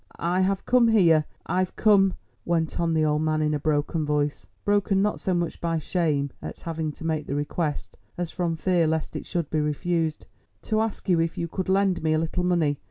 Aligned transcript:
"I 0.17 0.39
have 0.41 0.65
come 0.65 0.87
here—I've 0.87 1.75
come," 1.75 2.15
went 2.43 2.79
on 2.79 2.95
the 2.95 3.05
old 3.05 3.21
man 3.21 3.43
in 3.43 3.53
a 3.53 3.59
broken 3.59 4.03
voice, 4.03 4.47
broken 4.65 5.03
not 5.03 5.19
so 5.19 5.35
much 5.35 5.61
by 5.61 5.77
shame 5.77 6.31
at 6.41 6.61
having 6.61 6.91
to 6.93 7.05
make 7.05 7.27
the 7.27 7.35
request 7.35 7.97
as 8.17 8.31
from 8.31 8.55
fear 8.55 8.87
lest 8.87 9.15
it 9.15 9.27
should 9.27 9.51
be 9.51 9.59
refused, 9.59 10.25
"to 10.63 10.81
ask 10.81 11.07
you 11.07 11.19
if 11.19 11.37
you 11.37 11.47
could 11.47 11.69
lend 11.69 12.01
me 12.01 12.13
a 12.13 12.17
little 12.17 12.43
money. 12.43 12.79